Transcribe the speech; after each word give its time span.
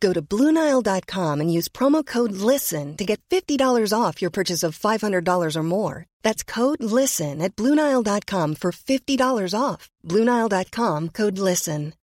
Go 0.00 0.12
to 0.12 0.22
BlueNile.com 0.22 1.40
and 1.40 1.52
use 1.52 1.68
promo 1.68 2.04
code 2.04 2.32
LISTEN 2.32 2.96
to 2.96 3.04
get 3.04 3.20
$50 3.30 3.92
off 3.92 4.20
your 4.20 4.30
purchase 4.30 4.62
of 4.62 4.78
$500 4.78 5.56
or 5.56 5.62
more. 5.62 6.06
That's 6.22 6.42
code 6.44 6.82
LISTEN 6.82 7.40
at 7.40 7.56
BlueNile.com 7.56 8.54
for 8.56 8.72
$50 8.72 9.54
off. 9.58 9.88
BlueNile.com 10.04 11.08
code 11.10 11.38
LISTEN. 11.38 11.94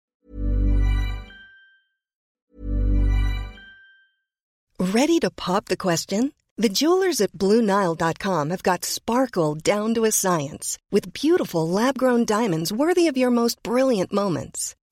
Ready 4.78 5.20
to 5.20 5.30
pop 5.30 5.66
the 5.66 5.78
question? 5.78 6.34
The 6.58 6.70
jewelers 6.70 7.20
at 7.20 7.32
BlueNile.com 7.34 8.50
have 8.50 8.64
got 8.64 8.86
sparkle 8.86 9.56
down 9.56 9.94
to 9.96 10.06
a 10.06 10.12
science 10.12 10.78
with 10.92 11.14
beautiful 11.14 11.68
lab 11.68 11.98
grown 11.98 12.26
diamonds 12.26 12.72
worthy 12.72 13.08
of 13.08 13.18
your 13.18 13.32
most 13.32 13.62
brilliant 13.64 14.14
moments. 14.14 14.76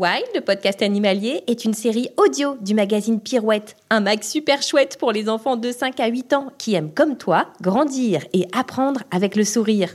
Wild, 0.00 0.28
le 0.34 0.40
podcast 0.40 0.80
animalier, 0.80 1.44
est 1.46 1.66
une 1.66 1.74
série 1.74 2.08
audio 2.16 2.56
du 2.62 2.72
magazine 2.72 3.20
Pirouette, 3.20 3.76
un 3.90 4.00
mag 4.00 4.22
super 4.22 4.62
chouette 4.62 4.96
pour 4.98 5.12
les 5.12 5.28
enfants 5.28 5.56
de 5.56 5.70
5 5.70 6.00
à 6.00 6.06
8 6.06 6.32
ans 6.32 6.52
qui 6.56 6.74
aiment 6.74 6.90
comme 6.90 7.18
toi 7.18 7.48
grandir 7.60 8.24
et 8.32 8.46
apprendre 8.54 9.02
avec 9.10 9.36
le 9.36 9.44
sourire. 9.44 9.94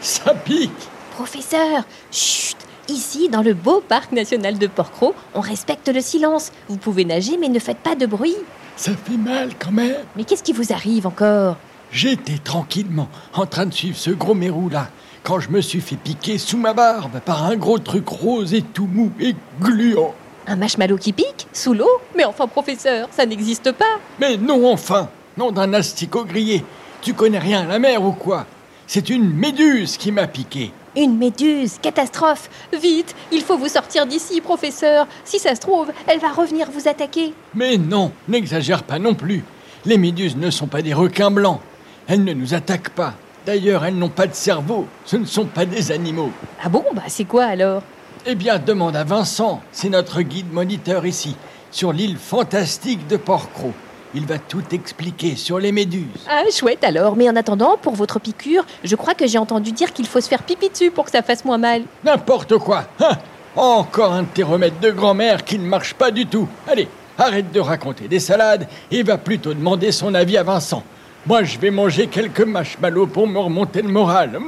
Ça 0.00 0.34
pique. 0.34 0.70
Professeur, 1.12 1.84
chut. 2.10 2.56
Ici, 2.88 3.28
dans 3.28 3.42
le 3.42 3.52
beau 3.52 3.82
parc 3.86 4.12
national 4.12 4.58
de 4.58 4.66
Porquerolles, 4.66 5.14
on 5.34 5.40
respecte 5.40 5.88
le 5.88 6.00
silence. 6.00 6.52
Vous 6.68 6.78
pouvez 6.78 7.04
nager, 7.04 7.36
mais 7.38 7.48
ne 7.48 7.58
faites 7.58 7.78
pas 7.78 7.94
de 7.94 8.06
bruit. 8.06 8.36
Ça 8.76 8.92
fait 8.92 9.16
mal 9.18 9.50
quand 9.58 9.72
même. 9.72 9.96
Mais 10.16 10.24
qu'est-ce 10.24 10.42
qui 10.42 10.52
vous 10.54 10.72
arrive 10.72 11.06
encore? 11.06 11.56
J'étais 11.90 12.38
tranquillement 12.38 13.08
en 13.34 13.44
train 13.46 13.66
de 13.66 13.74
suivre 13.74 13.96
ce 13.96 14.10
gros 14.10 14.34
mérou 14.34 14.68
là 14.68 14.88
quand 15.22 15.40
je 15.40 15.50
me 15.50 15.60
suis 15.60 15.80
fait 15.80 15.96
piquer 15.96 16.38
sous 16.38 16.56
ma 16.56 16.72
barbe 16.72 17.20
par 17.20 17.44
un 17.44 17.56
gros 17.56 17.78
truc 17.78 18.08
rose 18.08 18.54
et 18.54 18.62
tout 18.62 18.86
mou 18.90 19.10
et 19.20 19.34
gluant. 19.60 20.14
Un 20.46 20.56
marshmallow 20.56 20.96
qui 20.96 21.12
pique 21.12 21.46
Sous 21.52 21.74
l'eau? 21.74 21.90
Mais 22.16 22.24
enfin, 22.24 22.46
professeur, 22.46 23.08
ça 23.10 23.26
n'existe 23.26 23.72
pas. 23.72 23.98
Mais 24.20 24.38
non 24.38 24.72
enfin 24.72 25.10
Non 25.36 25.50
d'un 25.50 25.74
asticot 25.74 26.24
grillé. 26.24 26.64
Tu 27.02 27.12
connais 27.12 27.38
rien 27.38 27.62
à 27.62 27.66
la 27.66 27.78
mer 27.78 28.02
ou 28.02 28.12
quoi? 28.12 28.46
C'est 28.90 29.10
une 29.10 29.34
méduse 29.34 29.98
qui 29.98 30.12
m'a 30.12 30.26
piqué 30.26 30.72
Une 30.96 31.18
méduse 31.18 31.76
Catastrophe 31.82 32.48
Vite 32.72 33.14
Il 33.30 33.42
faut 33.42 33.58
vous 33.58 33.68
sortir 33.68 34.06
d'ici, 34.06 34.40
professeur 34.40 35.06
Si 35.26 35.38
ça 35.38 35.54
se 35.54 35.60
trouve, 35.60 35.92
elle 36.06 36.20
va 36.20 36.32
revenir 36.32 36.70
vous 36.70 36.88
attaquer 36.88 37.34
Mais 37.54 37.76
non, 37.76 38.12
n'exagère 38.28 38.84
pas 38.84 38.98
non 38.98 39.14
plus. 39.14 39.44
Les 39.84 39.98
méduses 39.98 40.36
ne 40.38 40.48
sont 40.48 40.68
pas 40.68 40.80
des 40.80 40.94
requins 40.94 41.30
blancs. 41.30 41.60
Elles 42.06 42.24
ne 42.24 42.32
nous 42.32 42.54
attaquent 42.54 42.88
pas. 42.88 43.12
D'ailleurs, 43.44 43.84
elles 43.84 43.98
n'ont 43.98 44.08
pas 44.08 44.26
de 44.26 44.34
cerveau. 44.34 44.86
Ce 45.04 45.16
ne 45.16 45.26
sont 45.26 45.44
pas 45.44 45.66
des 45.66 45.92
animaux. 45.92 46.32
Ah 46.64 46.70
bon 46.70 46.84
Bah 46.94 47.02
c'est 47.08 47.26
quoi 47.26 47.44
alors? 47.44 47.82
Eh 48.24 48.36
bien, 48.36 48.58
demande 48.58 48.96
à 48.96 49.04
Vincent. 49.04 49.60
C'est 49.70 49.90
notre 49.90 50.22
guide 50.22 50.50
moniteur 50.50 51.04
ici, 51.04 51.36
sur 51.70 51.92
l'île 51.92 52.16
fantastique 52.16 53.06
de 53.06 53.18
Porcro. 53.18 53.74
Il 54.14 54.26
va 54.26 54.38
tout 54.38 54.62
expliquer 54.72 55.36
sur 55.36 55.58
les 55.58 55.72
méduses. 55.72 56.26
Ah, 56.28 56.42
chouette 56.52 56.82
alors 56.84 57.16
Mais 57.16 57.28
en 57.28 57.36
attendant, 57.36 57.76
pour 57.76 57.94
votre 57.94 58.18
piqûre, 58.18 58.64
je 58.84 58.96
crois 58.96 59.14
que 59.14 59.26
j'ai 59.26 59.38
entendu 59.38 59.72
dire 59.72 59.92
qu'il 59.92 60.06
faut 60.06 60.20
se 60.20 60.28
faire 60.28 60.42
pipi 60.42 60.70
dessus 60.70 60.90
pour 60.90 61.04
que 61.04 61.10
ça 61.10 61.22
fasse 61.22 61.44
moins 61.44 61.58
mal. 61.58 61.82
N'importe 62.04 62.56
quoi. 62.58 62.84
Hein 63.00 63.18
Encore 63.56 64.12
un 64.12 64.22
de 64.22 64.28
tes 64.28 64.42
remèdes 64.42 64.80
de 64.80 64.90
grand-mère 64.90 65.44
qui 65.44 65.58
ne 65.58 65.66
marche 65.66 65.94
pas 65.94 66.10
du 66.10 66.26
tout. 66.26 66.48
Allez, 66.66 66.88
arrête 67.18 67.52
de 67.52 67.60
raconter 67.60 68.08
des 68.08 68.20
salades 68.20 68.66
et 68.90 69.02
va 69.02 69.18
plutôt 69.18 69.52
demander 69.52 69.92
son 69.92 70.14
avis 70.14 70.36
à 70.38 70.42
Vincent. 70.42 70.82
Moi, 71.26 71.42
je 71.42 71.58
vais 71.58 71.70
manger 71.70 72.06
quelques 72.06 72.40
marshmallows 72.40 73.08
pour 73.08 73.26
me 73.26 73.38
remonter 73.38 73.82
le 73.82 73.88
moral. 73.88 74.38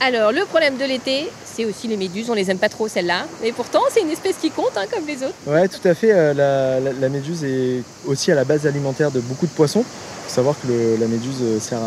Alors, 0.00 0.30
le 0.30 0.44
problème 0.44 0.76
de 0.76 0.84
l'été, 0.84 1.30
c'est 1.44 1.64
aussi 1.64 1.88
les 1.88 1.96
méduses, 1.96 2.28
on 2.28 2.34
les 2.34 2.50
aime 2.50 2.58
pas 2.58 2.68
trop 2.68 2.86
celles-là. 2.86 3.24
Mais 3.42 3.52
pourtant, 3.52 3.80
c'est 3.90 4.02
une 4.02 4.10
espèce 4.10 4.36
qui 4.36 4.50
compte, 4.50 4.76
hein, 4.76 4.84
comme 4.92 5.06
les 5.06 5.22
autres. 5.22 5.34
Ouais, 5.46 5.68
tout 5.68 5.86
à 5.88 5.94
fait. 5.94 6.12
euh, 6.12 6.34
la, 6.34 6.80
la- 6.80 6.92
la 6.92 7.08
méduse 7.08 7.44
est 7.44 7.82
aussi 8.06 8.30
à 8.30 8.34
la 8.34 8.44
base 8.44 8.66
alimentaire 8.66 9.10
de 9.10 9.20
beaucoup 9.20 9.46
de 9.46 9.52
poissons. 9.52 9.80
Il 9.80 10.28
faut 10.28 10.34
savoir 10.34 10.54
que 10.60 10.68
le- 10.68 10.96
la 11.00 11.06
méduse 11.06 11.42
sert 11.60 11.78
à, 11.78 11.86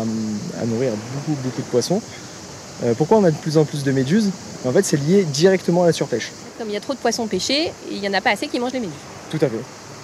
à 0.60 0.66
nourrir 0.66 0.90
beaucoup, 1.14 1.38
beaucoup 1.42 1.62
de 1.62 1.66
poissons. 1.68 2.02
Euh, 2.82 2.94
pourquoi 2.94 3.18
on 3.18 3.24
a 3.24 3.30
de 3.30 3.36
plus 3.36 3.56
en 3.58 3.64
plus 3.64 3.84
de 3.84 3.92
méduses? 3.92 4.30
En 4.64 4.72
fait, 4.72 4.84
c'est 4.84 4.96
lié 4.96 5.22
directement 5.24 5.84
à 5.84 5.86
la 5.86 5.92
surpêche. 5.92 6.32
Comme 6.58 6.68
il 6.68 6.74
y 6.74 6.76
a 6.76 6.80
trop 6.80 6.94
de 6.94 6.98
poissons 6.98 7.26
pêchés, 7.28 7.72
il 7.90 7.98
y 8.04 8.08
en 8.08 8.12
a 8.14 8.20
pas 8.20 8.30
assez 8.30 8.48
qui 8.48 8.58
mangent 8.58 8.72
les 8.72 8.80
méduses. 8.80 8.94
Tout 9.30 9.38
à 9.40 9.48
fait. 9.48 9.60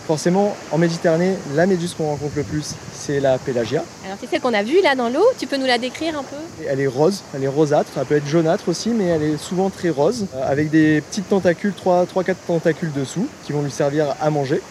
Forcément, 0.07 0.57
en 0.71 0.79
Méditerranée, 0.79 1.35
la 1.57 1.67
méduse 1.67 1.95
qu'on 1.95 2.07
rencontre 2.07 2.37
le 2.37 2.45
plus, 2.45 2.75
c'est 2.95 3.19
la 3.19 3.39
pélagia. 3.39 3.83
Alors, 4.05 4.17
c'est 4.21 4.31
celle 4.31 4.41
qu'on 4.41 4.55
a 4.55 4.63
vue 4.63 4.81
là 4.81 4.95
dans 4.95 5.09
l'eau, 5.09 5.25
tu 5.37 5.49
peux 5.49 5.57
nous 5.57 5.67
la 5.67 5.79
décrire 5.79 6.17
un 6.17 6.23
peu? 6.23 6.37
Elle 6.65 6.81
est 6.81 6.87
rose, 6.87 7.25
elle 7.35 7.43
est 7.43 7.49
rosâtre, 7.49 7.91
elle 7.97 8.05
peut 8.05 8.15
être 8.15 8.27
jaunâtre 8.27 8.69
aussi, 8.69 8.91
mais 8.91 9.07
elle 9.07 9.23
est 9.25 9.37
souvent 9.37 9.69
très 9.69 9.91
rose, 9.91 10.27
euh, 10.37 10.49
avec 10.49 10.71
des 10.71 11.01
petites 11.01 11.29
tentacules, 11.29 11.73
3-4 11.73 12.37
tentacules 12.47 12.93
dessous, 12.93 13.27
qui 13.45 13.53
vont 13.53 13.63
lui 13.63 13.71
servir 13.73 14.15
à 14.21 14.31
manger. 14.31 14.63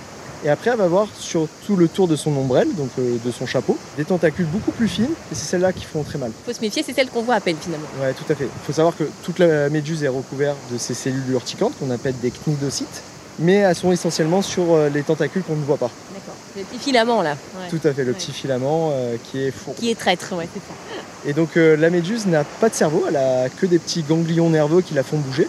Et 0.46 0.50
après, 0.50 0.70
elle 0.72 0.78
va 0.78 0.86
avoir 0.86 1.08
sur 1.20 1.50
tout 1.66 1.76
le 1.76 1.90
tour 1.90 2.08
de 2.08 2.16
son 2.16 2.32
ombrelle, 2.38 2.74
donc 2.74 2.92
euh, 2.98 3.18
de 3.26 3.32
son 3.32 3.46
chapeau, 3.46 3.78
des 3.98 4.06
tentacules 4.06 4.46
beaucoup 4.46 4.72
plus 4.72 4.88
fines, 4.88 5.06
et 5.32 5.36
c'est 5.36 5.48
celles-là 5.48 5.74
qui 5.74 5.84
font 5.84 6.04
très 6.04 6.18
mal. 6.18 6.32
Faut 6.46 6.54
se 6.54 6.62
méfier, 6.62 6.82
c'est 6.82 6.94
celle 6.94 7.10
qu'on 7.10 7.24
voit 7.24 7.36
à 7.36 7.42
peine 7.42 7.58
finalement. 7.60 7.88
Ouais, 8.02 8.14
tout 8.14 8.32
à 8.32 8.36
fait. 8.36 8.46
Il 8.46 8.66
faut 8.66 8.72
savoir 8.72 8.96
que 8.96 9.04
toute 9.24 9.40
la 9.40 9.70
méduse 9.70 10.02
est 10.02 10.08
recouverte 10.08 10.58
de 10.72 10.78
ces 10.78 10.94
cellules 10.94 11.30
urticantes 11.32 11.74
qu'on 11.78 11.92
appelle 11.92 12.16
des 12.22 12.32
cnidocytes, 12.32 13.02
mais 13.40 13.56
elles 13.56 13.76
sont 13.76 13.92
essentiellement 13.92 14.42
sur 14.42 14.74
euh, 14.74 14.90
les 14.90 15.04
tentacules 15.04 15.44
qu'on 15.44 15.56
ne 15.56 15.64
voit 15.64 15.78
pas. 15.78 15.92
D'accord. 16.14 16.36
Le 16.56 16.64
petit 16.64 16.80
filament 16.80 17.22
là. 17.22 17.32
Ouais. 17.32 17.70
Tout 17.70 17.86
à 17.88 17.94
fait, 17.94 18.04
le 18.04 18.12
Ouais. 18.12 18.18
petit 18.18 18.32
filament 18.32 18.92
euh, 18.94 19.16
qui 19.32 19.42
est 19.44 19.52
fourbe. 19.52 19.78
Qui 19.78 19.92
est 19.92 19.96
traître, 20.00 20.34
ouais, 20.36 20.48
c'est 20.54 20.60
ça. 20.60 21.00
Et 21.30 21.34
donc 21.34 21.58
euh, 21.58 21.76
la 21.76 21.90
méduse 21.90 22.26
n'a 22.28 22.44
pas 22.44 22.70
de 22.70 22.76
cerveau, 22.76 23.06
elle 23.08 23.18
a 23.18 23.50
que 23.50 23.66
des 23.66 23.80
petits 23.80 24.04
ganglions 24.04 24.50
nerveux 24.50 24.82
qui 24.82 24.94
la 24.94 25.04
font 25.04 25.18
bouger. 25.18 25.48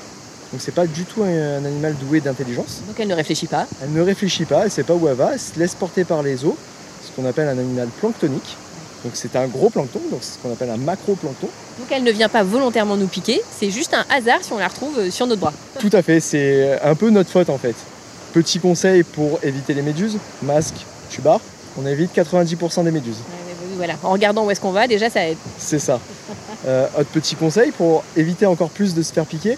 Donc 0.52 0.60
c'est 0.60 0.74
pas 0.74 0.86
du 0.86 1.04
tout 1.04 1.22
un, 1.22 1.58
un 1.58 1.64
animal 1.64 1.94
doué 1.96 2.20
d'intelligence. 2.20 2.82
Donc 2.86 2.96
elle 2.98 3.08
ne 3.08 3.14
réfléchit 3.14 3.46
pas. 3.48 3.66
Elle 3.82 3.92
ne 3.92 4.00
réfléchit 4.00 4.44
pas, 4.44 4.64
elle 4.64 4.70
sait 4.70 4.84
pas 4.84 4.94
où 4.94 5.06
elle 5.08 5.14
va, 5.14 5.30
elle 5.34 5.40
se 5.40 5.58
laisse 5.58 5.74
porter 5.74 6.04
par 6.04 6.22
les 6.22 6.44
eaux, 6.44 6.56
ce 7.04 7.10
qu'on 7.14 7.26
appelle 7.28 7.48
un 7.48 7.58
animal 7.58 7.88
planctonique. 8.00 8.56
Donc 9.06 9.14
c'est 9.14 9.36
un 9.36 9.46
gros 9.46 9.70
plancton, 9.70 10.00
donc 10.10 10.18
c'est 10.20 10.34
ce 10.34 10.38
qu'on 10.38 10.52
appelle 10.52 10.68
un 10.68 10.76
macroplancton. 10.76 11.46
Donc 11.78 11.86
elle 11.92 12.02
ne 12.02 12.10
vient 12.10 12.28
pas 12.28 12.42
volontairement 12.42 12.96
nous 12.96 13.06
piquer, 13.06 13.40
c'est 13.56 13.70
juste 13.70 13.94
un 13.94 14.04
hasard 14.12 14.38
si 14.42 14.52
on 14.52 14.58
la 14.58 14.66
retrouve 14.66 14.98
euh, 14.98 15.10
sur 15.12 15.28
notre 15.28 15.42
bras. 15.42 15.52
Tout 15.78 15.90
à 15.92 16.02
fait, 16.02 16.18
c'est 16.18 16.80
un 16.82 16.96
peu 16.96 17.10
notre 17.10 17.30
faute 17.30 17.48
en 17.48 17.56
fait. 17.56 17.76
Petit 18.32 18.58
conseil 18.58 19.04
pour 19.04 19.38
éviter 19.44 19.74
les 19.74 19.82
méduses, 19.82 20.18
masque, 20.42 20.74
tubar. 21.08 21.40
on 21.78 21.86
évite 21.86 22.12
90% 22.16 22.82
des 22.82 22.90
méduses. 22.90 23.18
Voilà, 23.76 23.94
en 24.02 24.10
regardant 24.10 24.44
où 24.44 24.50
est-ce 24.50 24.60
qu'on 24.60 24.72
va, 24.72 24.88
déjà 24.88 25.08
ça 25.08 25.24
aide. 25.24 25.38
C'est 25.56 25.78
ça. 25.78 26.00
Euh, 26.66 26.88
autre 26.98 27.10
petit 27.10 27.36
conseil 27.36 27.70
pour 27.70 28.02
éviter 28.16 28.44
encore 28.46 28.70
plus 28.70 28.92
de 28.92 29.02
se 29.02 29.12
faire 29.12 29.26
piquer, 29.26 29.56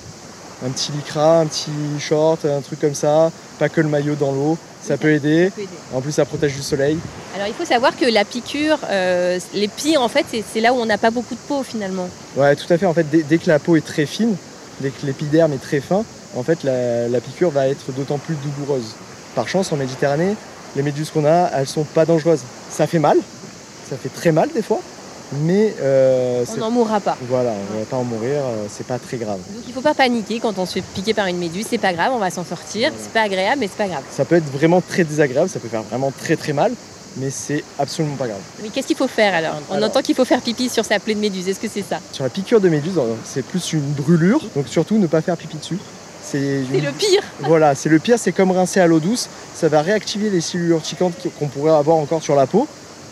un 0.66 0.70
petit 0.70 0.92
lycra, 0.92 1.40
un 1.40 1.46
petit 1.46 1.70
short, 2.00 2.44
un 2.44 2.60
truc 2.60 2.80
comme 2.80 2.94
ça, 2.94 3.30
pas 3.58 3.68
que 3.68 3.80
le 3.80 3.88
maillot 3.88 4.14
dans 4.14 4.32
l'eau, 4.32 4.56
ça 4.82 4.96
peut 4.96 5.12
aider. 5.12 5.50
En 5.94 6.00
plus, 6.00 6.12
ça 6.12 6.24
protège 6.24 6.54
du 6.54 6.62
soleil. 6.62 6.98
Alors, 7.34 7.46
il 7.46 7.54
faut 7.54 7.64
savoir 7.64 7.96
que 7.96 8.04
la 8.06 8.24
piqûre, 8.24 8.78
euh, 8.90 9.38
les 9.54 9.68
pieds, 9.68 9.96
en 9.96 10.08
fait, 10.08 10.24
c'est- 10.30 10.44
c'est 10.52 10.60
là 10.60 10.72
où 10.72 10.76
on 10.76 10.86
n'a 10.86 10.98
pas 10.98 11.10
beaucoup 11.10 11.34
de 11.34 11.40
peau 11.46 11.62
finalement. 11.62 12.08
Ouais, 12.36 12.56
tout 12.56 12.72
à 12.72 12.78
fait. 12.78 12.86
En 12.86 12.94
fait, 12.94 13.08
dès, 13.08 13.22
dès 13.22 13.38
que 13.38 13.48
la 13.48 13.58
peau 13.58 13.76
est 13.76 13.84
très 13.86 14.06
fine, 14.06 14.34
dès 14.80 14.90
que 14.90 15.04
l'épiderme 15.06 15.52
est 15.52 15.62
très 15.62 15.80
fin, 15.80 16.04
en 16.36 16.42
fait, 16.42 16.62
la, 16.64 17.08
la 17.08 17.20
piqûre 17.20 17.50
va 17.50 17.68
être 17.68 17.92
d'autant 17.92 18.18
plus 18.18 18.34
douloureuse. 18.36 18.94
Par 19.34 19.48
chance, 19.48 19.72
en 19.72 19.76
Méditerranée, 19.76 20.34
les 20.76 20.82
méduses 20.82 21.10
qu'on 21.10 21.24
a, 21.24 21.50
elles 21.54 21.66
sont 21.68 21.84
pas 21.84 22.04
dangereuses. 22.04 22.40
Ça 22.70 22.86
fait 22.86 22.98
mal, 22.98 23.18
ça 23.88 23.96
fait 23.96 24.08
très 24.10 24.32
mal 24.32 24.48
des 24.54 24.62
fois, 24.62 24.80
mais 25.32 25.74
euh, 25.80 26.44
On 26.54 26.56
n'en 26.58 26.70
mourra 26.70 27.00
pas. 27.00 27.16
voilà, 27.28 27.50
on 27.74 27.78
va 27.78 27.84
pas 27.84 27.96
en 27.96 28.04
mourir, 28.04 28.38
euh, 28.44 28.66
c'est 28.70 28.86
pas 28.86 28.98
très 28.98 29.16
grave. 29.18 29.38
Donc, 29.52 29.62
il 29.66 29.72
faut 29.74 29.80
pas 29.82 29.94
paniquer 29.94 30.40
quand 30.40 30.58
on 30.58 30.66
se 30.66 30.74
fait 30.74 30.80
piquer 30.94 31.14
par 31.14 31.26
une 31.26 31.38
méduse. 31.38 31.66
C'est 31.68 31.78
pas 31.78 31.92
grave, 31.92 32.12
on 32.14 32.18
va 32.18 32.30
s'en 32.30 32.44
sortir. 32.44 32.90
C'est 33.00 33.12
pas 33.12 33.22
agréable, 33.22 33.60
mais 33.60 33.68
c'est 33.68 33.76
pas 33.76 33.88
grave. 33.88 34.02
Ça 34.10 34.24
peut 34.24 34.36
être 34.36 34.50
vraiment 34.50 34.80
très 34.80 35.04
désagréable, 35.04 35.48
ça 35.48 35.60
peut 35.60 35.68
faire 35.68 35.82
vraiment 35.82 36.10
très 36.18 36.36
très 36.36 36.52
mal, 36.54 36.72
mais 37.18 37.30
c'est 37.30 37.62
absolument 37.78 38.16
pas 38.16 38.26
grave. 38.28 38.40
Mais 38.62 38.68
qu'est-ce 38.70 38.86
qu'il 38.86 38.96
faut 38.96 39.08
faire 39.08 39.34
alors? 39.34 39.56
On 39.70 39.74
Alors- 39.74 39.90
entend 39.90 40.00
qu'il 40.00 40.14
faut 40.14 40.24
faire 40.24 40.40
pipi 40.40 40.68
sur 40.70 40.84
sa 40.84 40.98
plaie 40.98 41.14
de 41.14 41.20
méduse. 41.20 41.46
Est-ce 41.48 41.60
que 41.60 41.68
c'est 41.68 41.84
ça? 41.88 42.00
Sur 42.12 42.24
la 42.24 42.30
piqûre 42.30 42.60
de 42.60 42.68
méduse, 42.70 42.96
euh, 42.96 43.14
c'est 43.24 43.44
plus 43.44 43.72
une 43.74 43.80
brûlure, 43.80 44.40
donc 44.56 44.66
surtout 44.68 44.98
ne 44.98 45.06
pas 45.06 45.20
faire 45.20 45.36
pipi 45.36 45.58
dessus. 45.58 45.78
C'est 46.22 46.38
une- 46.38 46.84
le 46.84 46.92
pire. 46.92 47.22
Voilà, 47.40 47.74
c'est 47.74 47.88
le 47.88 47.98
pire, 47.98 48.18
c'est 48.18 48.32
comme 48.32 48.50
rincer 48.50 48.80
à 48.80 48.86
l'eau 48.86 48.98
douce, 49.00 49.28
ça 49.54 49.68
va 49.68 49.82
réactiver 49.82 50.30
les 50.30 50.40
cellules 50.40 50.70
urticantes 50.70 51.14
qu'on 51.38 51.48
pourrait 51.48 51.72
avoir 51.72 51.96
encore 51.98 52.22
sur 52.22 52.34
la 52.34 52.46
peau, 52.46 52.66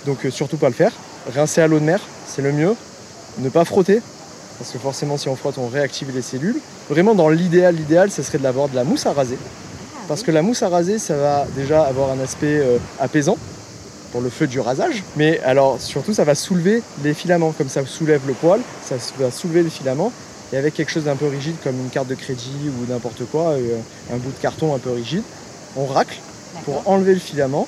donc 0.06 0.24
euh, 0.26 0.30
surtout 0.30 0.56
pas 0.56 0.68
le 0.68 0.74
faire. 0.74 0.92
Rincer 1.34 1.62
à 1.62 1.66
l'eau 1.66 1.78
de 1.78 1.84
mer, 1.84 2.00
c'est 2.26 2.42
le 2.42 2.52
mieux. 2.52 2.74
Ne 3.38 3.48
pas 3.48 3.64
frotter, 3.64 4.00
parce 4.58 4.70
que 4.70 4.78
forcément 4.78 5.16
si 5.16 5.28
on 5.28 5.36
frotte, 5.36 5.58
on 5.58 5.68
réactive 5.68 6.14
les 6.14 6.22
cellules. 6.22 6.60
Vraiment 6.88 7.14
dans 7.14 7.28
l'idéal, 7.28 7.74
l'idéal, 7.74 8.10
ce 8.10 8.22
serait 8.22 8.38
d'avoir 8.38 8.68
de 8.68 8.76
la 8.76 8.84
mousse 8.84 9.06
à 9.06 9.12
raser. 9.12 9.38
Parce 10.08 10.22
que 10.22 10.30
la 10.30 10.42
mousse 10.42 10.62
à 10.62 10.68
raser, 10.68 10.98
ça 10.98 11.16
va 11.16 11.46
déjà 11.56 11.82
avoir 11.82 12.10
un 12.10 12.20
aspect 12.20 12.60
euh, 12.60 12.78
apaisant 13.00 13.36
pour 14.12 14.20
le 14.20 14.30
feu 14.30 14.46
du 14.46 14.60
rasage. 14.60 15.02
Mais 15.16 15.40
alors 15.40 15.80
surtout, 15.80 16.14
ça 16.14 16.24
va 16.24 16.34
soulever 16.36 16.82
les 17.02 17.12
filaments. 17.12 17.52
Comme 17.52 17.68
ça 17.68 17.84
soulève 17.84 18.22
le 18.26 18.32
poil, 18.32 18.60
ça 18.84 18.94
va 19.18 19.30
soulever 19.30 19.62
les 19.62 19.70
filaments. 19.70 20.12
Et 20.52 20.56
avec 20.56 20.74
quelque 20.74 20.92
chose 20.92 21.04
d'un 21.04 21.16
peu 21.16 21.26
rigide 21.26 21.56
comme 21.64 21.74
une 21.74 21.90
carte 21.90 22.06
de 22.06 22.14
crédit 22.14 22.54
ou 22.68 22.90
n'importe 22.90 23.24
quoi, 23.32 23.50
euh, 23.50 23.78
un 24.12 24.16
bout 24.16 24.30
de 24.30 24.40
carton 24.40 24.74
un 24.74 24.78
peu 24.78 24.92
rigide, 24.92 25.22
on 25.76 25.86
racle 25.86 26.18
pour 26.64 26.88
enlever 26.88 27.14
le 27.14 27.20
filament, 27.20 27.66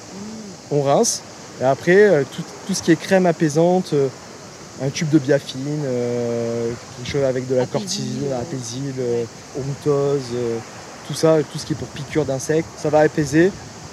on 0.70 0.82
rince. 0.82 1.22
Et 1.60 1.64
après, 1.64 1.96
euh, 1.96 2.22
tout, 2.34 2.42
tout 2.66 2.74
ce 2.74 2.82
qui 2.82 2.92
est 2.92 2.96
crème 2.96 3.26
apaisante, 3.26 3.90
euh, 3.92 4.08
un 4.82 4.90
tube 4.90 5.08
de 5.10 5.18
biafine, 5.18 5.82
euh, 5.84 6.70
quelque 6.98 7.10
chose 7.12 7.24
avec 7.24 7.48
de 7.48 7.56
la 7.56 7.62
euh, 7.62 7.66
euh, 9.00 9.24
onctose, 9.58 10.20
euh, 10.34 10.58
tout 11.08 11.14
ça, 11.14 11.38
tout 11.50 11.58
ce 11.58 11.66
qui 11.66 11.72
est 11.72 11.76
pour 11.76 11.88
piqûre 11.88 12.24
d'insectes, 12.24 12.68
ça 12.80 12.90
va 12.90 13.00
apaiser. 13.00 13.50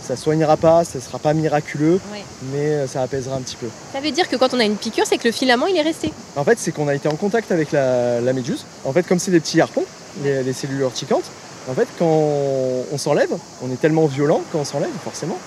Ça 0.07 0.15
soignera 0.15 0.55
pas, 0.55 0.83
ça 0.83 0.99
sera 0.99 1.17
pas 1.17 1.33
miraculeux, 1.33 1.99
Ouais. 2.13 2.23
mais 2.53 2.59
euh, 2.67 2.87
ça 2.87 3.01
apaisera 3.01 3.37
un 3.37 3.41
petit 3.41 3.55
peu. 3.55 3.65
Ça 3.91 3.99
veut 3.99 4.11
dire 4.11 4.29
que 4.29 4.35
quand 4.35 4.53
on 4.53 4.59
a 4.59 4.63
une 4.63 4.75
piqûre, 4.75 5.05
c'est 5.07 5.17
que 5.17 5.27
le 5.27 5.31
filament 5.31 5.65
il 5.65 5.75
est 5.75 5.81
resté. 5.81 6.13
En 6.35 6.43
fait, 6.43 6.59
c'est 6.59 6.71
qu'on 6.71 6.87
a 6.87 6.93
été 6.93 7.07
en 7.07 7.15
contact 7.15 7.51
avec 7.51 7.71
la, 7.71 8.21
la 8.21 8.33
méduse. 8.33 8.65
En 8.83 8.93
fait, 8.93 9.01
comme 9.07 9.17
c'est 9.17 9.31
des 9.31 9.39
petits 9.39 9.59
harpons, 9.59 9.85
les, 10.23 10.43
les 10.43 10.53
cellules 10.53 10.81
urticantes, 10.81 11.23
en 11.67 11.73
fait, 11.73 11.87
quand 11.97 12.05
on 12.05 12.97
s'enlève, 12.99 13.31
on 13.63 13.71
est 13.73 13.81
tellement 13.81 14.05
violent 14.05 14.41
quand 14.51 14.59
on 14.59 14.65
s'enlève, 14.65 14.91
forcément, 15.03 15.39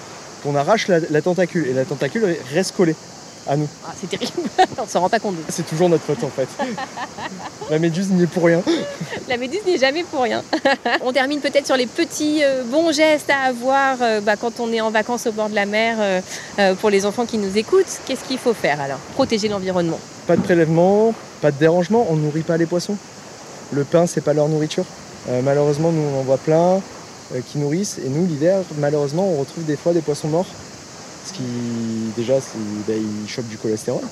qu'on 0.42 0.54
arrache 0.54 0.88
la, 0.88 1.00
la 1.10 1.22
tentacule. 1.22 1.66
Et 1.66 1.72
la 1.72 1.84
tentacule 1.84 2.36
reste 2.52 2.76
collée 2.76 2.94
à 3.48 3.56
nous. 3.56 3.68
Ah, 3.86 3.92
c'est 3.98 4.08
terrible. 4.08 4.32
on 4.78 4.86
s'en 4.86 5.00
rend 5.00 5.08
pas 5.08 5.18
compte. 5.18 5.36
C'est 5.48 5.66
toujours 5.66 5.88
notre 5.88 6.04
faute, 6.04 6.22
en 6.22 6.28
fait. 6.28 6.48
la 7.70 7.78
méduse 7.78 8.10
n'y 8.10 8.22
est 8.22 8.26
pour 8.26 8.44
rien. 8.44 8.62
La 9.28 9.36
méduse 9.36 9.60
n'est 9.66 9.78
jamais 9.78 10.04
pour 10.04 10.22
rien. 10.22 10.42
on 11.02 11.12
termine 11.12 11.40
peut-être 11.40 11.66
sur 11.66 11.76
les 11.76 11.86
petits 11.86 12.44
euh, 12.44 12.62
bons 12.64 12.92
gestes 12.92 13.30
à 13.30 13.48
avoir 13.48 13.96
euh, 14.02 14.20
bah, 14.20 14.36
quand 14.36 14.60
on 14.60 14.72
est 14.72 14.80
en 14.80 14.90
vacances 14.90 15.26
au 15.26 15.32
bord 15.32 15.48
de 15.48 15.54
la 15.54 15.66
mer 15.66 15.96
euh, 16.58 16.74
pour 16.76 16.90
les 16.90 17.06
enfants 17.06 17.26
qui 17.26 17.38
nous 17.38 17.56
écoutent. 17.56 18.00
Qu'est-ce 18.06 18.24
qu'il 18.24 18.38
faut 18.38 18.54
faire 18.54 18.80
alors? 18.80 18.98
Protéger 19.14 19.48
l'environnement. 19.48 19.98
Pas 20.26 20.36
de 20.36 20.42
prélèvement, 20.42 21.14
pas 21.40 21.50
de 21.50 21.56
dérangement, 21.56 22.06
on 22.10 22.16
nourrit 22.16 22.42
pas 22.42 22.56
les 22.56 22.66
poissons. 22.66 22.96
Le 23.72 23.84
pain, 23.84 24.06
c'est 24.06 24.20
pas 24.20 24.34
leur 24.34 24.48
nourriture. 24.48 24.84
Malheureusement, 25.42 25.92
nous, 25.92 26.00
on 26.00 26.20
en 26.20 26.22
voit 26.22 26.38
plein 26.38 26.80
qui 27.50 27.58
nourrissent. 27.58 27.98
Et 28.04 28.08
nous, 28.08 28.26
l'hiver, 28.26 28.58
malheureusement, 28.78 29.28
on 29.28 29.40
retrouve 29.40 29.64
des 29.64 29.76
fois 29.76 29.92
des 29.92 30.00
poissons 30.00 30.28
morts. 30.28 30.46
Ce 31.26 31.32
qui, 31.34 31.42
déjà, 32.16 32.34
ben, 32.86 32.96
ils 33.24 33.28
chopent 33.28 33.48
du 33.48 33.58
cholestérol, 33.58 34.02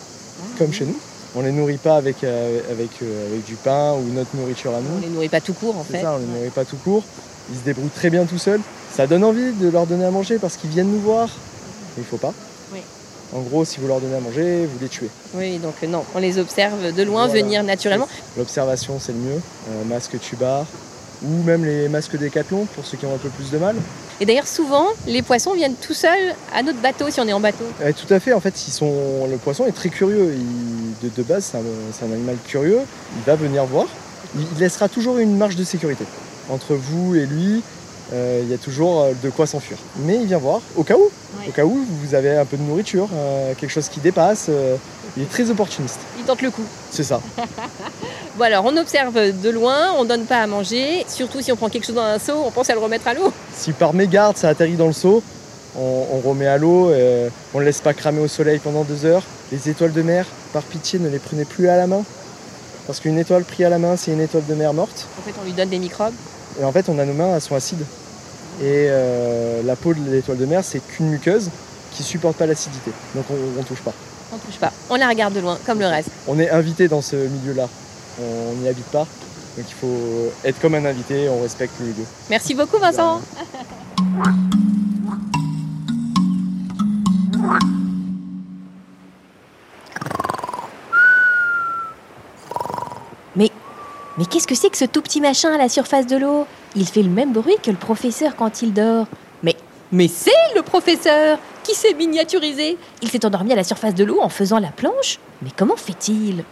comme 0.59 0.73
chez 0.73 0.85
nous. 0.85 0.97
On 1.35 1.43
les 1.43 1.53
nourrit 1.53 1.77
pas 1.79 1.97
avec, 1.97 2.25
euh, 2.25 2.61
avec, 2.71 2.91
euh, 3.03 3.29
avec 3.31 3.45
du 3.45 3.55
pain 3.57 3.93
ou 3.95 4.11
notre 4.13 4.35
nourriture 4.37 4.71
à 4.73 4.79
On 4.79 4.81
nous. 4.81 5.01
les 5.03 5.09
nourrit 5.09 5.29
pas 5.29 5.41
tout 5.41 5.53
court 5.55 5.77
en 5.79 5.85
fait. 5.85 6.01
ça, 6.01 6.15
on 6.15 6.19
les 6.19 6.25
nourrit 6.27 6.51
pas 6.51 6.65
tout 6.65 6.77
court. 6.77 7.03
Ils 7.53 7.59
se 7.59 7.65
débrouillent 7.65 7.91
très 7.91 8.09
bien 8.11 8.25
tout 8.25 8.39
seuls. 8.39 8.61
Ça 8.95 9.07
donne 9.07 9.23
envie 9.25 9.53
de 9.53 9.69
leur 9.69 9.87
donner 9.87 10.05
à 10.07 10.11
manger 10.11 10.39
parce 10.39 10.57
qu'ils 10.57 10.71
viennent 10.71 10.91
nous 10.91 11.01
voir. 11.01 11.29
Mais 11.97 12.03
il 12.03 12.07
faut 12.07 12.17
pas. 12.17 12.33
Oui. 12.73 12.81
En 13.35 13.41
gros, 13.41 13.65
si 13.67 13.81
vous 13.81 13.87
leur 13.87 14.01
donnez 14.01 14.17
à 14.17 14.21
manger, 14.21 14.67
vous 14.67 14.79
les 14.81 14.89
tuez. 14.89 15.09
Oui, 15.35 15.59
donc 15.59 15.75
euh, 15.83 15.87
non, 15.87 16.05
on 16.15 16.19
les 16.21 16.39
observe 16.39 16.93
de 16.95 17.03
loin 17.03 17.27
Voilà. 17.27 17.43
venir 17.43 17.63
naturellement. 17.65 18.09
L'observation, 18.39 18.99
c'est 19.01 19.13
le 19.13 19.19
mieux. 19.19 19.41
Euh, 19.71 19.85
masque 19.87 20.19
tubar 20.21 20.65
ou 21.25 21.43
même 21.45 21.65
les 21.65 21.89
masques 21.89 22.17
décathlon 22.17 22.67
pour 22.75 22.85
ceux 22.87 22.97
qui 22.97 23.07
ont 23.07 23.15
un 23.15 23.19
peu 23.19 23.29
plus 23.31 23.51
de 23.51 23.59
mal. 23.59 23.77
Et 24.21 24.25
d'ailleurs, 24.27 24.47
souvent, 24.47 24.87
les 25.07 25.23
poissons 25.23 25.53
viennent 25.55 25.75
tout 25.75 25.93
seuls 25.95 26.35
à 26.55 26.63
notre 26.63 26.81
bateau 26.81 27.11
si 27.11 27.21
on 27.21 27.29
est 27.29 27.33
en 27.33 27.41
bateau. 27.41 27.65
Euh, 27.83 27.93
tout 27.93 28.13
à 28.13 28.19
fait, 28.21 28.33
en 28.33 28.41
fait, 28.41 28.67
ils 28.67 28.73
sont... 28.73 29.27
le 29.31 29.37
poisson 29.37 29.67
est 29.67 29.73
très 29.73 29.89
curieux. 29.91 30.35
Il- 30.35 30.87
De, 31.03 31.11
de 31.15 31.23
base, 31.23 31.53
c'est 31.93 32.05
un, 32.07 32.13
animal 32.13 32.37
curieux. 32.47 32.81
Il 33.19 33.23
va 33.27 33.37
venir 33.37 33.67
voir. 33.67 33.85
Il, 34.35 34.47
laissera 34.59 34.89
toujours 34.89 35.19
une 35.19 35.37
marge 35.37 35.55
de 35.57 35.65
sécurité. 35.65 36.05
Entre 36.49 36.73
vous 36.75 37.15
et 37.15 37.27
lui, 37.27 37.63
euh, 38.15 38.41
il 38.43 38.51
y 38.51 38.55
a 38.55 38.59
toujours 38.59 39.03
euh, 39.03 39.13
de 39.23 39.29
quoi 39.29 39.47
s'enfuir. 39.47 39.77
Mais 40.07 40.17
il 40.17 40.27
vient 40.27 40.39
voir, 40.39 40.63
au 40.77 40.85
cas 40.85 40.95
où. 40.97 41.03
Ouais. 41.39 41.49
Au 41.49 41.53
cas 41.53 41.65
où 41.67 41.77
vous 42.03 42.15
avez 42.15 42.31
un 42.39 42.47
peu 42.47 42.57
de 42.57 42.63
nourriture, 42.63 43.09
euh, 43.13 43.53
quelque 43.59 43.71
chose 43.71 43.91
qui 43.91 44.01
dépasse. 44.01 44.47
euh, 44.49 44.77
il 45.17 45.23
est 45.23 45.31
très 45.31 45.51
opportuniste. 45.51 45.99
Ils 46.19 46.25
tentent 46.25 46.43
le 46.43 46.51
coup. 46.51 46.65
C'est 46.91 47.05
ça. 47.05 47.21
Bon 48.37 48.45
alors, 48.45 48.67
on 48.67 48.77
observe 48.77 49.15
de 49.15 49.49
loin, 49.49 49.95
on 49.99 50.05
donne 50.05 50.27
pas 50.27 50.43
à 50.43 50.47
manger. 50.47 51.07
Surtout 51.09 51.41
si 51.41 51.51
on 51.53 51.57
prend 51.57 51.71
quelque 51.71 51.87
chose 51.87 51.95
dans 51.95 52.03
un 52.03 52.19
seau, 52.19 52.35
on 52.45 52.51
pense 52.51 52.69
à 52.69 52.75
le 52.75 52.81
remettre 52.81 53.09
à 53.09 53.15
l'eau. 53.15 53.33
Si 53.55 53.73
par 53.73 53.95
mégarde 53.95 54.37
ça 54.37 54.51
atterrit 54.51 54.77
dans 54.77 54.89
le 54.89 54.93
seau, 54.93 55.23
on, 55.75 56.05
on 56.13 56.29
remet 56.29 56.47
à 56.47 56.59
l'eau, 56.59 56.91
euh, 56.91 57.31
on 57.55 57.61
ne 57.61 57.65
laisse 57.65 57.81
pas 57.81 57.95
cramer 57.95 58.21
au 58.21 58.29
soleil 58.29 58.59
pendant 58.59 58.85
deux 58.85 59.07
heures. 59.07 59.23
Les 59.53 59.71
étoiles 59.71 59.95
de 59.95 60.03
mer, 60.03 60.27
par 60.53 60.63
pitié, 60.65 60.99
ne 60.99 61.09
les 61.09 61.19
prenez 61.19 61.47
plus 61.47 61.71
à 61.71 61.79
la 61.79 61.87
main. 61.87 62.03
Parce 62.87 63.01
qu'une 63.01 63.19
étoile 63.19 63.45
prise 63.45 63.65
à 63.65 63.71
la 63.71 63.79
main, 63.79 63.97
c'est 63.97 64.13
une 64.13 64.21
étoile 64.21 64.45
de 64.47 64.55
mer 64.55 64.75
morte. 64.75 65.07
En 65.19 65.23
fait, 65.23 65.35
on 65.41 65.45
lui 65.45 65.53
donne 65.53 65.71
des 65.71 65.79
microbes. 65.79 66.15
Et 66.61 66.65
en 66.65 66.73
fait, 66.73 66.91
on 66.91 66.99
a 66.99 67.07
nos 67.07 67.15
mains, 67.15 67.35
elles 67.35 67.41
sont 67.41 67.55
acides. 67.55 67.85
Et 68.61 68.89
euh, 68.91 69.63
la 69.65 69.77
peau 69.77 69.93
de 69.95 70.11
l'étoile 70.11 70.37
de 70.39 70.47
mer, 70.47 70.63
c'est 70.63 70.81
qu'une 70.81 71.09
muqueuse 71.09 71.51
qui 71.93 72.03
supporte 72.03 72.37
pas 72.37 72.47
l'acidité. 72.47 72.91
Donc 73.15 73.25
on 73.31 73.59
ne 73.59 73.65
touche 73.65 73.81
pas. 73.81 73.93
On 74.33 74.39
touche 74.39 74.59
pas. 74.59 74.73
On 74.91 74.97
la 74.97 75.09
regarde 75.09 75.35
de 75.35 75.41
loin, 75.41 75.59
comme 75.65 75.79
le 75.79 75.87
reste. 75.87 76.11
On 76.27 76.39
est 76.39 76.51
invité 76.51 76.89
dans 76.89 77.03
ce 77.03 77.17
milieu-là. 77.17 77.69
On 78.21 78.55
n'y 78.55 78.69
habite 78.69 78.87
pas. 78.87 79.07
Donc 79.57 79.67
il 79.69 79.75
faut 79.75 80.33
être 80.45 80.61
comme 80.61 80.75
un 80.75 80.85
invité, 80.85 81.29
on 81.29 81.41
respecte 81.41 81.75
le 81.81 81.87
lieu. 81.87 82.05
Merci 82.29 82.55
beaucoup, 82.55 82.79
Vincent. 82.79 83.21
Mais, 93.35 93.51
mais 94.19 94.25
qu'est-ce 94.25 94.47
que 94.47 94.55
c'est 94.55 94.71
que 94.71 94.77
ce 94.77 94.85
tout 94.85 95.03
petit 95.03 95.21
machin 95.21 95.53
à 95.55 95.59
la 95.59 95.69
surface 95.69 96.07
de 96.07 96.17
l'eau? 96.17 96.47
Il 96.75 96.87
fait 96.87 97.03
le 97.03 97.11
même 97.11 97.33
bruit 97.33 97.57
que 97.63 97.71
le 97.71 97.77
professeur 97.77 98.37
quand 98.37 98.63
il 98.63 98.73
dort. 98.75 99.07
Mais, 99.93 100.09
c'est 100.09 100.31
le 100.55 100.63
professeur 100.63 101.39
qui 101.63 101.75
s'est 101.75 101.95
miniaturisé. 101.95 102.77
Il 103.03 103.11
s'est 103.11 103.25
endormi 103.25 103.53
à 103.53 103.57
la 103.57 103.65
surface 103.65 103.95
de 103.95 104.05
l'eau 104.05 104.21
en 104.21 104.29
faisant 104.29 104.59
la 104.59 104.69
planche. 104.69 105.19
Mais 105.43 105.51
comment 105.57 105.77
fait-il? 105.77 106.45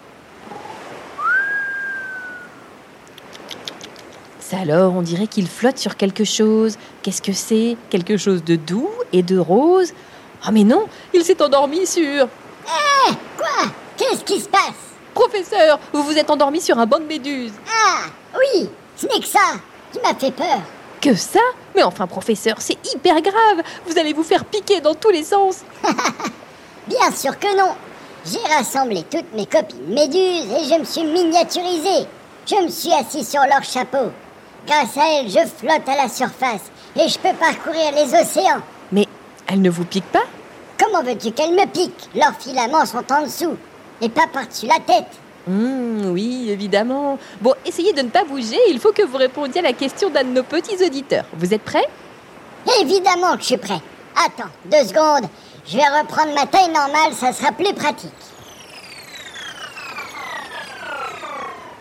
Ça 4.40 4.58
alors, 4.58 4.94
on 4.94 5.02
dirait 5.02 5.26
qu'il 5.26 5.48
flotte 5.48 5.78
sur 5.78 5.96
quelque 5.96 6.24
chose. 6.24 6.76
Qu'est-ce 7.02 7.22
que 7.22 7.32
c'est? 7.32 7.76
Quelque 7.90 8.16
chose 8.16 8.44
de 8.44 8.56
doux 8.56 8.90
et 9.12 9.22
de 9.22 9.38
rose 9.38 9.92
Ah 10.44 10.52
mais 10.52 10.64
non, 10.64 10.86
il 11.12 11.24
s'est 11.24 11.42
endormi 11.42 11.86
sur... 11.86 12.28
Qu'est-ce 13.96 14.24
qui 14.24 14.40
se 14.40 14.48
passe? 14.48 14.60
Professeur, 15.14 15.78
vous 15.92 16.02
vous 16.02 16.18
êtes 16.18 16.30
endormi 16.30 16.60
sur 16.60 16.78
un 16.78 16.86
banc 16.86 16.98
de 16.98 17.04
méduses. 17.04 17.52
Ah, 17.68 18.06
oui, 18.36 18.68
ce 18.96 19.06
n'est 19.06 19.20
que 19.20 19.26
ça 19.26 19.54
qui 19.92 20.00
m'a 20.00 20.14
fait 20.14 20.32
peur. 20.32 20.60
Que 21.04 21.14
ça 21.14 21.40
Mais 21.76 21.82
enfin, 21.82 22.06
professeur, 22.06 22.56
c'est 22.60 22.78
hyper 22.94 23.20
grave. 23.20 23.62
Vous 23.86 23.98
allez 23.98 24.14
vous 24.14 24.22
faire 24.22 24.42
piquer 24.46 24.80
dans 24.80 24.94
tous 24.94 25.10
les 25.10 25.22
sens. 25.22 25.60
Bien 26.88 27.10
sûr 27.14 27.38
que 27.38 27.54
non. 27.58 27.74
J'ai 28.24 28.54
rassemblé 28.54 29.04
toutes 29.10 29.30
mes 29.34 29.44
copines 29.44 29.86
méduses 29.86 30.50
et 30.50 30.64
je 30.64 30.78
me 30.78 30.84
suis 30.84 31.04
miniaturisé. 31.04 32.06
Je 32.46 32.54
me 32.64 32.70
suis 32.70 32.90
assis 32.94 33.22
sur 33.22 33.42
leur 33.42 33.62
chapeau. 33.62 34.12
Grâce 34.66 34.96
à 34.96 35.02
elles, 35.10 35.28
je 35.28 35.46
flotte 35.46 35.86
à 35.86 36.04
la 36.04 36.08
surface 36.08 36.72
et 36.96 37.06
je 37.06 37.18
peux 37.18 37.34
parcourir 37.34 37.92
les 37.94 38.14
océans. 38.14 38.62
Mais 38.90 39.06
elle 39.46 39.60
ne 39.60 39.68
vous 39.68 39.84
pique 39.84 40.10
pas? 40.10 40.24
Comment 40.78 41.02
veux-tu 41.02 41.32
qu'elle 41.32 41.52
me 41.52 41.66
pique 41.66 42.08
Leurs 42.14 42.34
filaments 42.40 42.86
sont 42.86 43.04
en 43.12 43.24
dessous 43.24 43.58
et 44.00 44.08
pas 44.08 44.26
par-dessus 44.32 44.68
la 44.68 44.80
tête. 44.80 45.20
Hum, 45.46 46.10
oui, 46.12 46.48
évidemment. 46.50 47.18
Bon, 47.40 47.54
essayez 47.66 47.92
de 47.92 48.02
ne 48.02 48.08
pas 48.08 48.24
bouger, 48.24 48.58
il 48.70 48.80
faut 48.80 48.92
que 48.92 49.02
vous 49.02 49.18
répondiez 49.18 49.60
à 49.60 49.64
la 49.64 49.72
question 49.72 50.08
d'un 50.08 50.24
de 50.24 50.30
nos 50.30 50.42
petits 50.42 50.82
auditeurs. 50.84 51.26
Vous 51.34 51.52
êtes 51.52 51.62
prêts? 51.62 51.86
Évidemment 52.80 53.34
que 53.34 53.40
je 53.40 53.46
suis 53.46 53.56
prêt. 53.58 53.80
Attends, 54.16 54.50
deux 54.64 54.84
secondes. 54.86 55.28
Je 55.66 55.76
vais 55.76 55.88
reprendre 56.00 56.34
ma 56.34 56.46
taille 56.46 56.70
normale, 56.70 57.12
ça 57.12 57.32
sera 57.32 57.52
plus 57.52 57.74
pratique. 57.74 58.10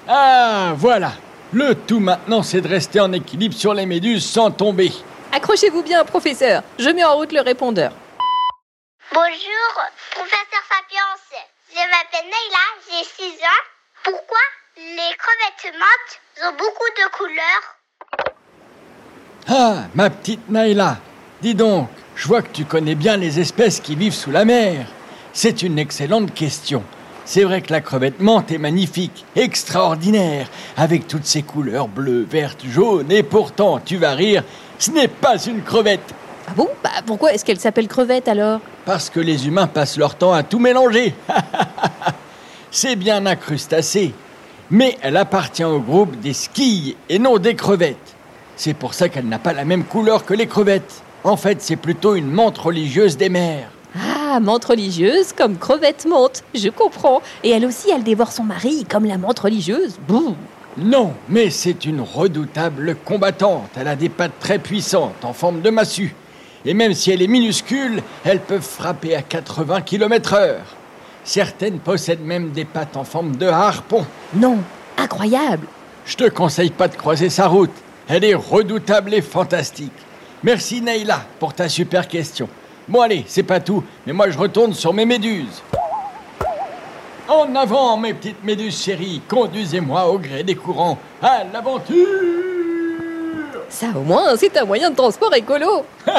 Ah, 0.08 0.74
voilà. 0.75 1.13
Le 1.53 1.75
tout 1.75 2.00
maintenant, 2.00 2.43
c'est 2.43 2.62
de 2.62 2.67
rester 2.67 3.00
en 3.00 3.13
équilibre 3.13 3.55
sur 3.55 3.74
les 3.74 3.86
méduses 3.86 4.25
sans 4.25 4.51
tomber. 4.51 4.91
Accrochez-vous 5.32 5.84
bien, 5.84 6.03
professeur. 6.03 6.63
Je 6.79 6.89
mets 6.89 7.03
en 7.03 7.15
route 7.15 7.32
le 7.32 7.41
répondeur. 7.41 7.91
Bonjour, 9.13 9.82
professeur 10.12 10.42
m'appelle 11.93 12.25
Neila, 12.25 12.65
j'ai 12.89 13.03
6 13.05 13.43
ans. 13.43 13.63
Pourquoi 14.03 14.43
les 14.77 15.15
crevettes 15.17 15.77
mortes 15.77 16.21
ont 16.43 16.55
beaucoup 16.57 16.91
de 16.97 17.07
couleurs? 17.17 17.65
Ah, 19.47 19.83
ma 19.93 20.09
petite 20.09 20.50
Naïla, 20.50 20.97
dis 21.41 21.53
donc, 21.53 21.89
je 22.15 22.27
vois 22.27 22.41
que 22.41 22.51
tu 22.51 22.65
connais 22.65 22.95
bien 22.95 23.17
les 23.17 23.39
espèces 23.39 23.79
qui 23.79 23.95
vivent 23.95 24.13
sous 24.15 24.31
la 24.31 24.43
mer. 24.45 24.88
C'est 25.33 25.62
une 25.62 25.77
excellente 25.77 26.33
question. 26.33 26.83
C'est 27.25 27.43
vrai 27.43 27.62
que 27.62 27.71
la 27.71 27.81
crevette 27.81 28.19
menthe 28.19 28.51
est 28.51 28.57
magnifique, 28.57 29.25
extraordinaire, 29.35 30.47
avec 30.75 31.07
toutes 31.07 31.25
ses 31.25 31.43
couleurs 31.43 31.88
bleues, 31.88 32.25
vertes, 32.29 32.65
jaunes, 32.65 33.12
et 33.12 33.23
pourtant, 33.23 33.79
tu 33.79 33.97
vas 33.97 34.13
rire, 34.13 34.43
ce 34.79 34.89
n'est 34.91 35.07
pas 35.07 35.38
une 35.45 35.63
crevette, 35.63 36.13
Ah 36.47 36.51
bon? 36.55 36.69
Bah 36.83 36.89
pourquoi 37.05 37.33
est-ce 37.33 37.45
qu'elle 37.45 37.59
s'appelle 37.59 37.88
crevette 37.88 38.27
alors? 38.27 38.59
Parce 38.85 39.09
que 39.09 39.21
les 39.21 39.47
humains 39.47 39.67
passent 39.67 39.97
leur 39.97 40.15
temps 40.15 40.33
à 40.33 40.43
tout 40.43 40.59
mélanger. 40.59 41.15
C'est 42.71 42.95
bien 42.95 43.25
un 43.25 43.35
crustacé, 43.35 44.13
mais 44.71 44.97
elle 45.01 45.17
appartient 45.17 45.63
au 45.63 45.79
groupe 45.79 46.19
des 46.19 46.33
skilles 46.33 46.95
et 47.09 47.19
non 47.19 47.37
des 47.37 47.55
crevettes. 47.55 48.15
C'est 48.55 48.73
pour 48.73 48.93
ça 48.93 49.09
qu'elle 49.09 49.27
n'a 49.27 49.39
pas 49.39 49.53
la 49.53 49.65
même 49.65 49.83
couleur 49.83 50.25
que 50.25 50.33
les 50.33 50.47
crevettes. 50.47 51.03
En 51.23 51.37
fait, 51.37 51.61
c'est 51.61 51.75
plutôt 51.75 52.15
une 52.15 52.29
menthe 52.29 52.57
religieuse 52.57 53.17
des 53.17 53.29
mers. 53.29 53.69
Ah, 53.95 54.39
menthe 54.39 54.65
religieuse 54.65 55.33
comme 55.33 55.57
crevette 55.57 56.05
menthe, 56.05 56.43
je 56.55 56.69
comprends. 56.69 57.21
Et 57.43 57.51
elle 57.51 57.65
aussi, 57.65 57.91
elle 57.91 58.03
dévore 58.03 58.31
son 58.31 58.43
mari 58.43 58.85
comme 58.89 59.05
la 59.05 59.17
menthe 59.17 59.39
religieuse. 59.39 59.99
Bouh 60.07 60.35
Non, 60.77 61.13
mais 61.29 61.49
c'est 61.49 61.85
une 61.85 62.01
redoutable 62.01 62.95
combattante. 63.05 63.69
Elle 63.75 63.87
a 63.87 63.95
des 63.95 64.09
pattes 64.09 64.39
très 64.39 64.59
puissantes 64.59 65.23
en 65.23 65.33
forme 65.33 65.61
de 65.61 65.69
massue. 65.69 66.15
Et 66.65 66.73
même 66.73 66.93
si 66.93 67.11
elle 67.11 67.21
est 67.21 67.27
minuscule, 67.27 68.01
elles 68.23 68.39
peuvent 68.39 68.61
frapper 68.61 69.15
à 69.15 69.21
80 69.21 69.81
km/h. 69.81 70.55
Certaines 71.24 71.80
possèdent 71.80 72.25
même 72.25 72.51
des 72.51 72.65
pattes 72.65 72.98
en 72.98 73.03
forme 73.03 73.36
de 73.36 73.48
harpon. 73.48 74.06
Non, 74.36 74.58
incroyable 74.98 75.68
Je 76.06 76.15
te 76.15 76.30
conseille 76.30 76.70
pas 76.72 76.88
de 76.88 76.96
croiser 76.96 77.30
sa 77.30 77.48
route. 77.48 77.72
Elle 78.08 78.25
est 78.25 78.34
redoutable 78.34 79.13
et 79.13 79.22
fantastique. 79.22 79.94
Merci 80.44 80.82
Neila 80.82 81.22
pour 81.39 81.53
ta 81.53 81.70
super 81.70 82.08
question. 82.08 82.50
Bon 82.89 83.00
allez, 83.00 83.24
c'est 83.27 83.44
pas 83.44 83.62
tout, 83.62 83.82
mais 84.06 84.12
moi 84.12 84.30
je 84.30 84.38
retourne 84.38 84.74
sur 84.74 84.94
mes 84.94 85.06
méduses. 85.06 85.62
En 87.30 87.56
avant, 87.56 87.96
mes 87.96 88.13
petites 88.13 88.44
méduses 88.44 88.84
chéries, 88.84 89.22
conduisez-moi 89.30 90.06
au 90.10 90.20
gré 90.20 90.44
des 90.44 90.56
courants 90.56 90.98
à 91.22 91.46
l'aventure 91.46 92.06
Ça 93.70 93.88
au 93.96 94.01
moins, 94.01 94.36
c'est 94.36 94.58
un 94.58 94.65
moyen 94.65 94.89
de 94.89 94.96
transport 94.98 95.34
écolo 95.34 95.86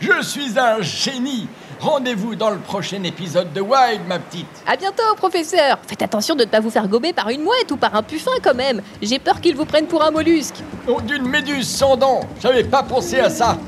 Je 0.00 0.20
suis 0.20 0.58
un 0.58 0.82
génie 0.82 1.48
Rendez-vous 1.82 2.36
dans 2.36 2.50
le 2.50 2.58
prochain 2.58 3.02
épisode 3.02 3.52
de 3.52 3.60
Wild, 3.60 4.02
ma 4.06 4.20
petite 4.20 4.46
À 4.68 4.76
bientôt, 4.76 5.02
professeur 5.16 5.80
Faites 5.84 6.02
attention 6.02 6.36
de 6.36 6.42
ne 6.44 6.48
pas 6.48 6.60
vous 6.60 6.70
faire 6.70 6.86
gober 6.86 7.12
par 7.12 7.28
une 7.28 7.42
mouette 7.42 7.72
ou 7.72 7.76
par 7.76 7.96
un 7.96 8.04
puffin 8.04 8.30
quand 8.40 8.54
même 8.54 8.80
J'ai 9.02 9.18
peur 9.18 9.40
qu'ils 9.40 9.56
vous 9.56 9.64
prennent 9.64 9.88
pour 9.88 10.00
un 10.04 10.12
mollusque 10.12 10.54
Oh, 10.86 11.00
d'une 11.00 11.26
méduse 11.26 11.66
sans 11.66 11.96
dents 11.96 12.20
J'avais 12.40 12.62
pas 12.62 12.84
pensé 12.84 13.18
à 13.18 13.28
ça 13.28 13.58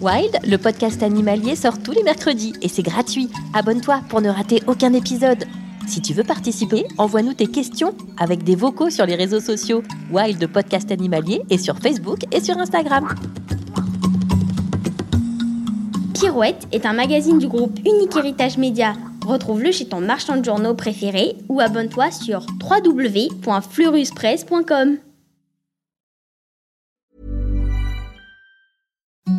Wild, 0.00 0.38
le 0.42 0.56
podcast 0.56 1.02
animalier 1.02 1.54
sort 1.54 1.82
tous 1.82 1.92
les 1.92 2.02
mercredis 2.02 2.54
et 2.62 2.68
c'est 2.68 2.82
gratuit. 2.82 3.28
Abonne-toi 3.52 4.00
pour 4.08 4.22
ne 4.22 4.30
rater 4.30 4.62
aucun 4.66 4.94
épisode. 4.94 5.44
Si 5.86 6.00
tu 6.00 6.14
veux 6.14 6.24
participer, 6.24 6.86
envoie-nous 6.96 7.34
tes 7.34 7.46
questions 7.48 7.94
avec 8.18 8.42
des 8.42 8.56
vocaux 8.56 8.88
sur 8.88 9.04
les 9.04 9.16
réseaux 9.16 9.40
sociaux 9.40 9.82
Wild 10.10 10.46
Podcast 10.46 10.90
Animalier 10.90 11.42
et 11.50 11.58
sur 11.58 11.76
Facebook 11.76 12.20
et 12.32 12.40
sur 12.40 12.56
Instagram. 12.56 13.06
Pirouette 16.30 16.68
est 16.70 16.86
un 16.86 16.92
magazine 16.92 17.40
du 17.40 17.48
groupe 17.48 17.76
Unique 17.80 18.14
Héritage 18.14 18.56
Média. 18.56 18.94
Retrouve-le 19.26 19.72
chez 19.72 19.86
ton 19.86 20.00
marchand 20.00 20.36
de 20.36 20.44
journaux 20.44 20.74
préféré 20.74 21.34
ou 21.48 21.58
abonne-toi 21.58 22.12
sur 22.12 22.46
www.fleuruspresse.com. 22.62 24.98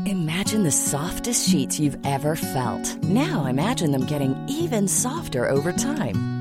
Imagine 0.05 0.65
the 0.65 0.71
softest 0.71 1.48
sheets 1.48 1.79
you've 1.79 1.98
ever 2.03 2.36
felt. 2.36 3.01
Now 3.03 3.45
imagine 3.45 3.93
them 3.93 4.05
getting 4.05 4.36
even 4.50 4.86
softer 4.86 5.50
over 5.50 5.71
time. 5.71 6.40